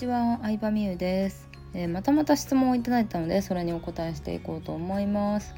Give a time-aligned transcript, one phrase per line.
[0.00, 5.54] ちは、相葉美優です、えー、またまた質問をいただいたので、それにお答えしていこうと思います。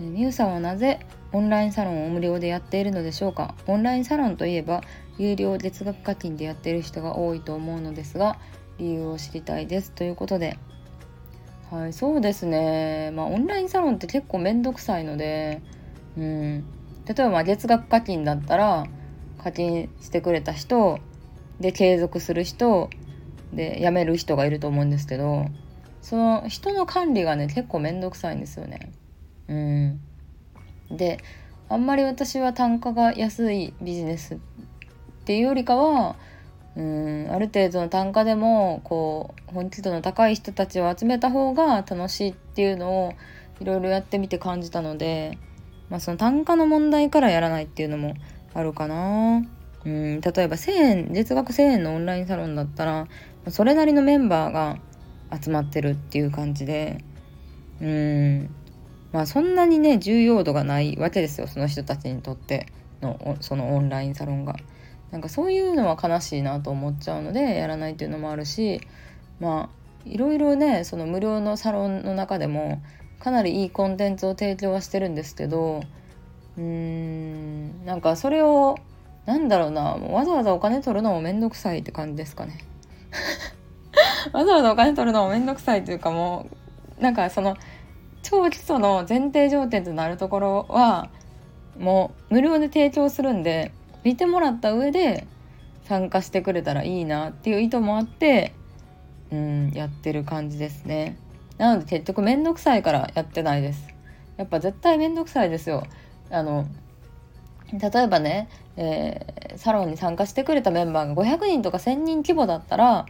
[0.00, 0.98] えー、美優さんはなぜ
[1.30, 3.54] オンラインサロンを無料でやっているのでしょうか？
[3.68, 4.80] オンラインサロンといえば、
[5.18, 8.40] 有料月額課金でやっている人が多いと思うのですが、
[8.78, 9.92] 理由を知りたいです。
[9.92, 10.58] ということで、
[11.70, 13.12] はい、そうですね。
[13.14, 15.62] まあ、オンラインサロンって結構めんどくさいので、
[16.18, 16.64] うん。
[17.06, 18.84] 例えば、月額課金だったら、
[19.38, 20.98] 課金してくれた人、
[21.60, 22.88] で継続する人
[23.52, 25.46] で辞める人がいると思うんですけど
[26.02, 28.92] その人の管理がね結構めんどくさいんですよね。
[29.48, 30.00] うん、
[30.90, 31.18] で
[31.68, 34.38] あんまり私は単価が安いビジネスっ
[35.24, 36.16] ていうよりかは
[36.76, 43.12] うんある程度の単価でもこう本気度の高い人たちを集めた方が楽しいっていうのを
[43.60, 45.36] いろいろやってみて感じたので、
[45.90, 48.14] まあ、その単価の問題からやらないっていうのも
[48.54, 49.44] あるかな。
[49.84, 53.08] うん例えば1000円月額1000円のオンラインサロンだったら
[53.48, 54.78] それなりのメンバーが
[55.40, 57.04] 集まってるっていう感じで
[57.80, 58.54] うん
[59.12, 62.66] まあそんなにね重要度がないわけですよその人たちにとって
[63.00, 64.56] のそのオンラインサロンが。
[65.10, 68.80] なんかそういうのは悲しいなと思っちゃうのでやらないっていうのもあるし
[69.40, 72.80] まあいろいろねその無料のサロンの中でも
[73.18, 75.82] かなりいいコンテンツを提供はしてるんですけど
[76.56, 78.76] うーんなんかそれを
[79.26, 82.64] なんだろうなわざわざお金取るのもめんどくさいって感じですかね
[84.32, 86.46] わざわざお金取るのもめんどくさいというかも
[86.98, 87.56] うなんかその
[88.22, 91.08] 超基礎の前提条件となるところは
[91.78, 93.72] もう無料で提供するんで
[94.04, 95.26] 見てもらった上で
[95.84, 98.52] 参加してくれたらいいなっていう意図もあって
[99.30, 101.16] うんやってる感じですね。
[101.58, 103.88] なので結局めんどくさいからやってないです。
[104.36, 105.84] やっぱ絶対めんどくさいですよ。
[106.30, 106.66] あの
[107.72, 113.06] 例えばね、えー、サロンに参加してくれたメンバーが500人とか1,000人規模だったら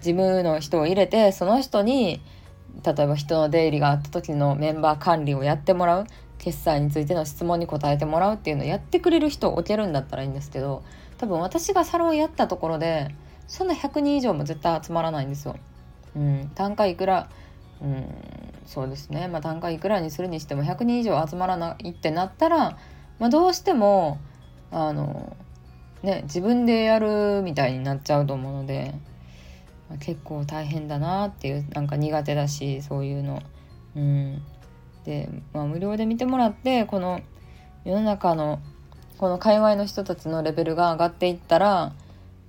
[0.00, 2.20] 事務の人を入れてその人に
[2.84, 6.06] 例えば人の出入りがあった時のメンバー管理をやってもらう
[6.38, 10.84] 決済についての質問に答えてもらうっていうのをやってくれる人を置けるんだったらいいんですけど
[11.16, 13.14] 多分私がサロンやったところで
[13.48, 15.56] そんな100人以上も絶対集まらないんですよ。
[16.14, 17.28] うん、単価いくら
[17.82, 18.04] うん
[18.66, 22.76] そうですね、まあ、単価いくらにするにしても100人以上集まらないってなったら
[23.18, 24.18] まあ、どうしても
[24.70, 25.36] あの
[26.02, 28.94] ね自分でやるみたいになっちゃうと思うので、
[29.96, 33.42] 結構大変だなっていうなんか苦手だしそういうの。
[33.96, 34.42] うん、
[35.04, 37.20] で、まあ、無料で見てもらってこの
[37.84, 38.60] 世の中の
[39.16, 41.92] この界隈の人たちのレベルが上がっていったら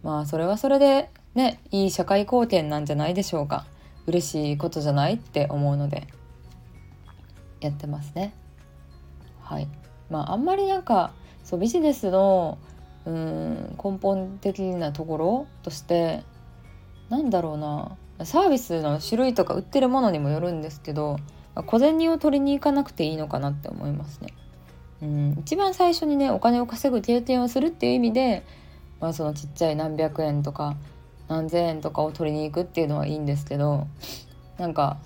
[0.03, 3.66] まあそれはそれでねいい社会貢献なんじゃないでしょうか
[4.06, 6.07] 嬉しいことじゃないって思うので
[7.61, 8.33] やってますね
[9.41, 9.67] はい。
[10.09, 11.11] まああんまりなんか
[11.44, 12.57] そうビジネスの
[13.06, 16.23] うん根本的なところとして
[17.09, 21.18] なんだろうなサービスの種類とか売ってるものにもよるんですけど
[21.56, 24.34] 小銭を取りに行かなくていいのかなって思いますね。
[25.02, 28.46] うん一番最初にねお金を稼ぐ経験をするっていう意味で、
[29.00, 30.75] まあ、そのちっちゃい何百円とか
[31.30, 33.88] 何千円とかを取りに行くっていうのはいいんですけど
[34.58, 34.98] なんか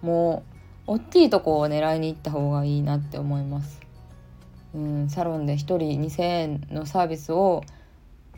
[0.00, 0.44] も
[0.86, 3.80] う大きいとこを狙いに行った方がいいなって思います。
[4.72, 7.64] うん、サロンで1人2,000円のサービスを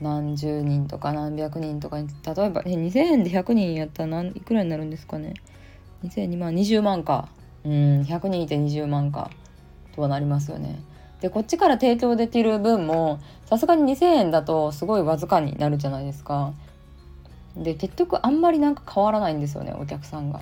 [0.01, 5.35] 何十人とか何百人とかに例えば、ね、2,000円で100人やったら何いくらになるんですかね
[6.05, 7.29] 2,000万20万か
[7.65, 7.73] うん
[8.03, 9.31] 100人いて20万か
[9.95, 10.81] とはなりますよね。
[11.21, 16.53] でこっちから提供できる分もさすがに2,000円だとすごいわずかになるじゃないですか。
[17.57, 20.41] で結局あんまりなんか変わらないんですよねお客さんが。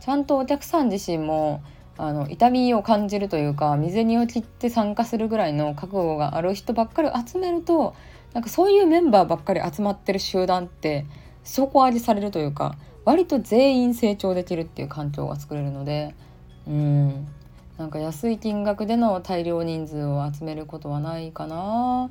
[0.00, 1.62] ちゃんとお客さん自身も
[1.98, 7.94] あの痛みを感じるというか未然を切って参加するぐらいの覚悟がある人ばっかり集めると
[8.34, 11.06] なんかそういうメンバーばっかり集まってる集団って
[11.44, 16.14] 底上げされるというか割と全員成長できるっていう環境が作れるので
[16.66, 17.26] うん。
[17.78, 22.10] なんか安い金額での大量人数を集めることはないかな。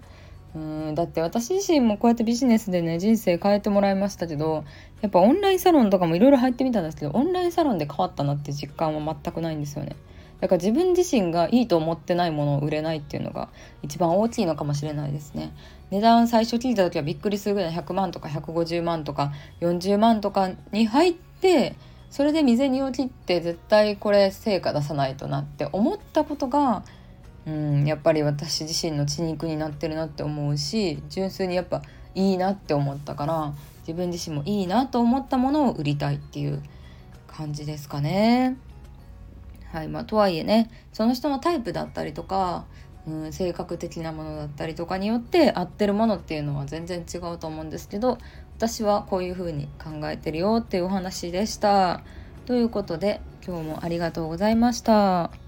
[0.56, 0.96] うん。
[0.96, 4.66] だって私自身もこうやってビジネスでね人生変えてもらいましたけど
[5.02, 9.96] やっぱオンラインサロンとかもいろいろ入ってみたんですけどオンラインサロンで変わったなって実感は全くないんですよね。
[10.42, 13.50] だから自分自身がいいと思ってないものを売れないっていうのが
[13.84, 15.54] 一番大きいのかもしれないですね
[15.92, 21.76] 値段最初聞いた時はびっくりするぐらい100万とか150万とか40万とかに入って
[22.10, 26.84] それで未然を切って絶対これ成果出さないとなって思ったことが
[27.46, 31.84] うんやっぱり私自身の血肉になってるなって思うし純粋にやっぱ
[32.16, 36.62] いいなって思ったから自分自身もいいなと思ったものを売りたいっていう
[37.28, 38.58] 感じですかね。
[39.72, 42.66] はいまあ、とはいえねその人のタイプだったりとか
[43.08, 48.18] うん、性格的なものだったりとかによって合ってるものっていうのは全然違うと思うんですけど
[48.58, 52.04] 私はこういう風に考えてるよっていうお話でした。
[52.46, 55.41] ということで今日もありがとうございました。